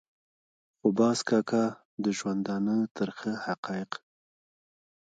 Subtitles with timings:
[0.77, 1.65] خو باز کاکا
[2.03, 3.91] د ژوندانه ترخه حقایق.